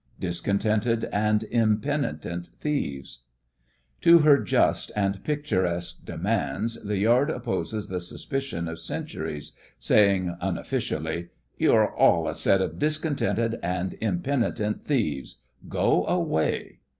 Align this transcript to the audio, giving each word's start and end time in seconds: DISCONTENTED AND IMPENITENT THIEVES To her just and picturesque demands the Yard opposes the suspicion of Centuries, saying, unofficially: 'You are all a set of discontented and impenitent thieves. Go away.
DISCONTENTED 0.19 1.05
AND 1.13 1.43
IMPENITENT 1.51 2.49
THIEVES 2.59 3.19
To 4.01 4.17
her 4.17 4.39
just 4.39 4.91
and 4.95 5.23
picturesque 5.23 6.03
demands 6.03 6.81
the 6.83 6.97
Yard 6.97 7.29
opposes 7.29 7.87
the 7.87 8.01
suspicion 8.01 8.67
of 8.67 8.79
Centuries, 8.79 9.51
saying, 9.77 10.35
unofficially: 10.41 11.27
'You 11.55 11.73
are 11.73 11.95
all 11.95 12.27
a 12.27 12.33
set 12.33 12.61
of 12.61 12.79
discontented 12.79 13.59
and 13.61 13.93
impenitent 14.01 14.81
thieves. 14.81 15.41
Go 15.69 16.03
away. 16.07 16.79